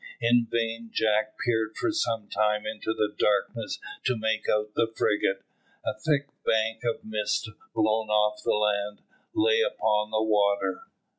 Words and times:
In 0.19 0.47
vain 0.51 0.89
Jack 0.91 1.35
peered 1.37 1.77
for 1.77 1.91
some 1.91 2.27
time 2.27 2.65
into 2.65 2.91
the 2.91 3.13
darkness 3.19 3.77
to 4.05 4.17
make 4.17 4.45
out 4.49 4.73
the 4.73 4.91
frigate. 4.97 5.43
A 5.85 5.93
thick 5.93 6.27
bank 6.43 6.81
of 6.83 7.05
mist, 7.05 7.51
blown 7.75 8.09
off 8.09 8.41
the 8.43 8.49
land, 8.53 9.03
lay 9.35 9.61
upon 9.61 10.09
the 10.09 10.23
water. 10.23 10.87